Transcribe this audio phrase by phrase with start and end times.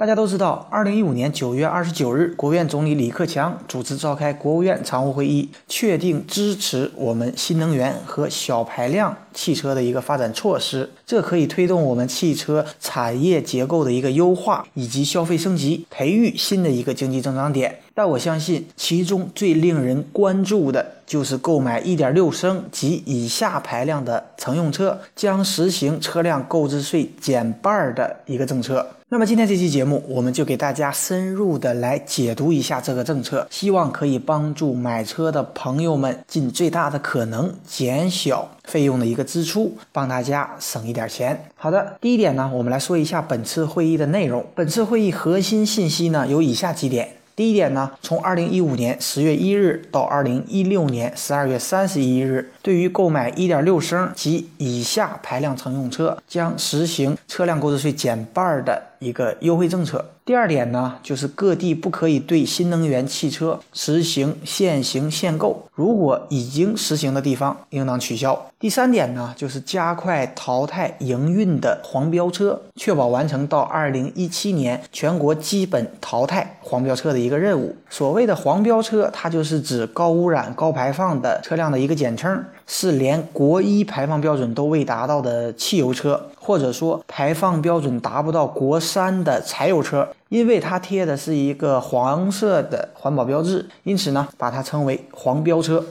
[0.00, 10.88] 大家都知道，二零一五年九月二十九日，国务院总理李克强主持召开国务院常务会议，确定支持我们新能源和小排量汽车的一个发展措施。
[11.04, 17.80] 这可以推动我们汽车产业结构的一个优化，以及消费升级，培育新的一个经济增长点。
[18.00, 28.88] 但我相信，其中最令人关注的就是购买一点六升及以下排量的乘用车将实行车辆购置税减半的一个政策。
[29.10, 41.38] 那么今天这期节目，我们就给大家深入的来解读一下这个政策，希望可以帮助买车的朋友们尽最大的可能减小费用的一个支出，帮大家省一点钱。
[41.54, 44.42] 好的，第一点呢，我们来说一下本次会议的内容。
[44.54, 47.16] 本次会议核心信息呢有以下几点。
[47.40, 60.04] 第一点呢，从二零一五年十月一日到二零一六年十二月三十一日，对于购买一点六升及以下排量乘用车，将实行车辆购置税减半的一个优惠政策。
[60.24, 68.46] 第二点呢，就是各地不可以对新能源汽车实行限行限购，如果已经实行的地方，应当取消。
[68.60, 77.74] 第三点呢，就是加快淘汰营运的黄标车，确保完成到二零一七年全国基本淘汰黄标车的一个任务。
[77.88, 90.08] 所谓的黄标车，它就是指高污染、高排放的车辆的一个简称，是连国一排放标准都未达到的汽油车，或者说排放标准达不到国三的柴油车。
[90.28, 95.84] 因为它贴的是一个黄色的环保标志，因此呢，把它称为黄标车。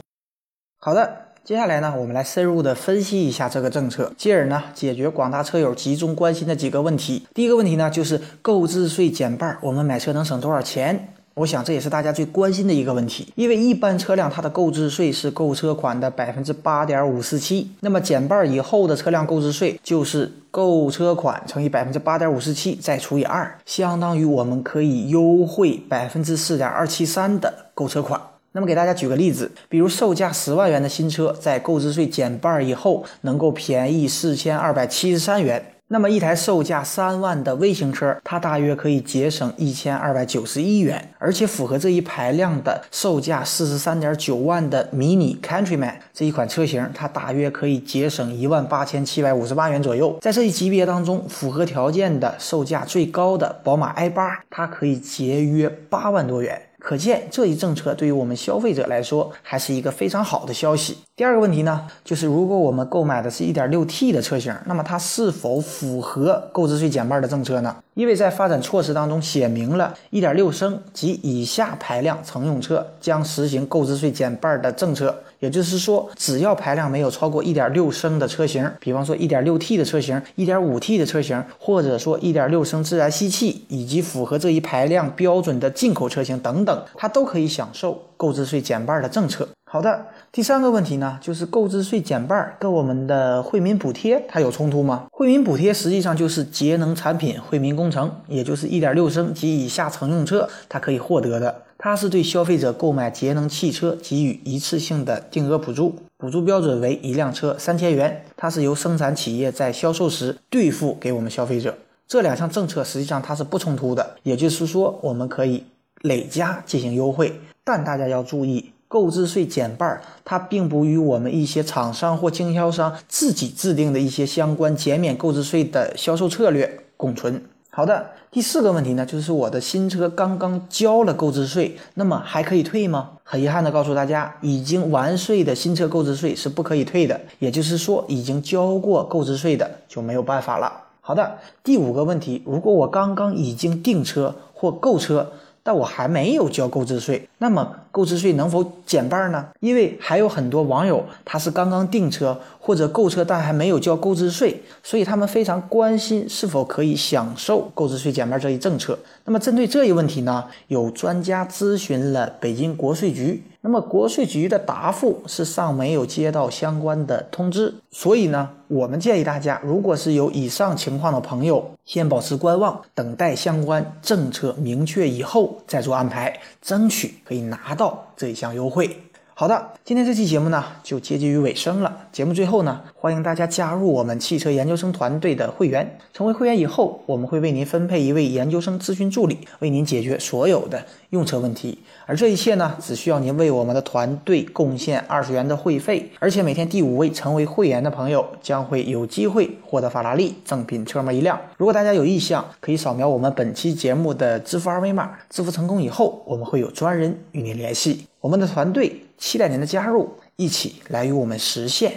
[0.78, 7.26] 好的，接下来呢，我们来深入的分析一下这个政策，进而呢，解决广大车友集中关心的几个问题。
[7.34, 11.12] 第一个问题呢，就是购置税减半，我们买车能省多少钱？
[11.34, 28.20] 我想这也是大家最关心的一个问题，因为一般车辆它的购置税是购车款的百分之八点五四七，那么减半以后的车辆购置税就是购车款乘以百分之八点五四七再除以二，相当于我们可以优惠百分之四点二七三的购车款。
[28.52, 35.64] 那么给大家举个例子，比如售价十万元的新车，在购置税减半以后，能够便宜四千二百七十三元。
[35.92, 50.16] 那么一台售价三万的微型车，它大约可以节省一千二百九十一元，而且符合这一排量的售价四十三点九万的迷你 Countryman 这一款车型，它大约可以节省一万八千七百五十八元左右。
[50.20, 56.62] 在这一级别当中，符合条件的售价最高的宝马 i 八，它可以节约八万多元。
[56.80, 60.96] 可见这一政策对于我们消费者来说还是一个非常好的消息。
[61.14, 67.76] 第二个问题呢，就是如果我们购买的是一点六 T 的车型，那么它是否符合购置税减半的政策呢？
[67.94, 75.22] 因为在发展措施当中写明了，一点六升及以下排量乘用车将实行购置税减半的政策。
[75.40, 89.48] 也就是说，只要排量没有超过一点六升的车型，比方说一点六 T 的车型、一点五 T 的车型，或者说一点六升自然吸气，以及符合这一排量标准的进口车型等等，它都可以享受购置税减半的政策。
[89.72, 95.06] 好的，第三个问题呢，就是购置税减半跟我们的惠民补贴它有冲突吗？
[95.12, 101.62] 惠民补贴实际上就是节能产品惠民工程，也就是一点六升及以下乘用车它可以获得的。
[101.78, 108.24] 它是对消费者购买节能汽车给予一次性的定额补助，补助标准为一辆车三千元。
[108.36, 111.78] 它是由生产企业在销售时兑付给我们消费者。
[112.08, 115.62] 这两项政策实际上它是不冲突的，也就是说我们可以
[116.02, 117.40] 累加进行优惠。
[117.62, 127.40] 但大家要注意，购置税减半，它并不与我们一些厂商或经销商自己制定的一些相关减免购置税的销售策略共存。
[127.70, 133.10] 好的，第四个问题呢，就是我的新车刚刚交了购置税，那么还可以退吗？
[133.22, 140.72] 很遗憾的告诉大家，已经完税的新车购置税是不可以退的，也就是说，已经交过购置税的就没有办法了。
[141.00, 145.30] 好的，第五个问题，如果我刚刚已经订车或购车。
[145.62, 149.46] 但我还没有交购置税，那么购置税能否减半呢？
[149.60, 158.98] 因为还有很多网友他是刚刚订车或者购车，但还没有交购置税，所以他们非常关心是否可以享受购置税减半这一政策。
[159.24, 163.42] 那么针对这一问题呢，有专家咨询了北京国税局。
[163.62, 179.04] 那么国税局的答复是尚没有接到相关的通知，所以呢，我们建议大家，如果是有以上情况的朋友，先保持观望，等待相关政策明确以后再做安排，争取可以拿到这一项优惠。
[179.32, 182.08] 好的，今天这期节目呢就接近于尾声了。
[182.12, 185.98] 节目最后呢，欢迎大家加入我们汽车研究生团队的会员。
[186.12, 191.78] 成为会员以后，我们会为您分配一位研究生咨询助理，为您解决所有的用车问题。
[192.04, 196.10] 而这一切呢，只需要您为我们的团队贡献二十元的会费。
[196.18, 201.40] 而且每天第五位成为会员的朋友将会有机会获得法拉利正品车模一辆。
[201.56, 205.12] 如果大家有意向，可以扫描我们本期节目的支付二维码。
[205.30, 208.04] 支付成功以后，我们会有专人与您联系。
[208.20, 208.92] 我们的团队。
[209.16, 211.92] 期待您的加入，一起来与我们实现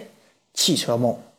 [0.53, 1.32] 汽车梦。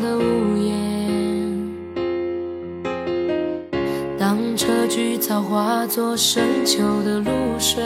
[0.00, 0.72] 的屋檐，
[4.18, 7.82] 当车菊草化作深秋的露水，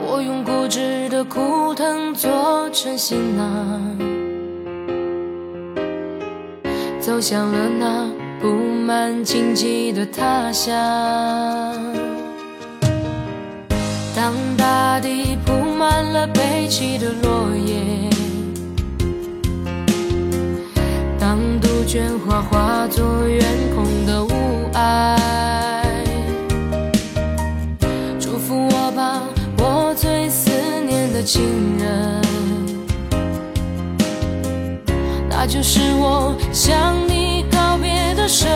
[0.00, 3.98] 我用固执的枯藤做成行囊，
[7.00, 8.10] 走向了那
[8.40, 8.48] 布
[8.86, 10.74] 满荆棘的他乡。
[14.14, 17.76] 当大地铺满了悲泣的落叶，
[21.86, 23.44] 当杜鹃花化作远
[23.76, 24.28] 空的雾
[24.72, 25.16] 霭，
[28.18, 29.22] 祝福我吧，
[29.58, 30.50] 我最思
[30.84, 32.20] 念的亲人，
[35.30, 38.48] 那就是我向你告别的声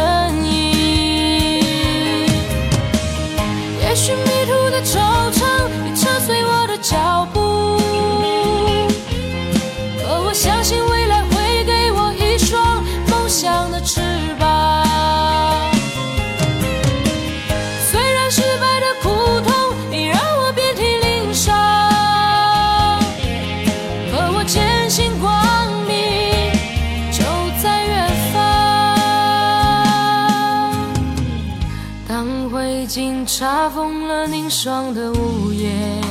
[34.50, 36.02] 霜的屋檐，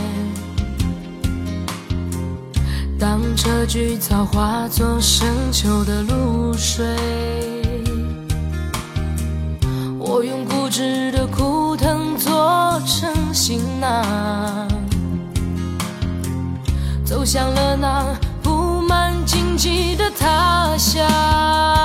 [2.98, 6.86] 当这菊草化作深秋的露水，
[10.00, 14.66] 我用固执的枯藤做成行囊，
[17.04, 18.06] 走向了那
[18.42, 21.79] 布满荆棘的他乡。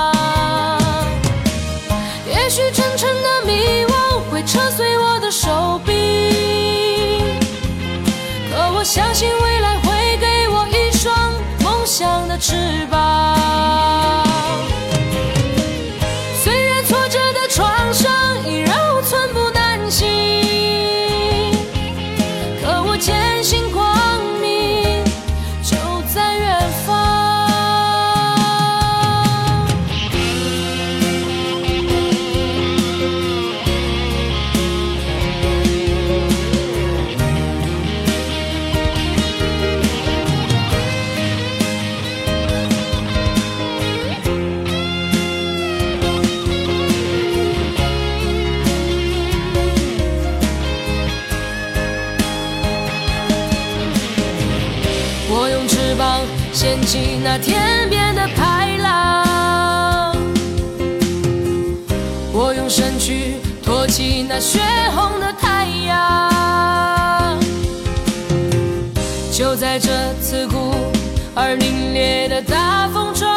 [56.95, 60.15] 起那天边的排浪，
[62.31, 64.61] 我用身躯托起那血
[64.95, 67.37] 红的太阳。
[69.29, 69.89] 就在这
[70.21, 70.73] 刺骨
[71.35, 73.27] 而凛冽的大风中，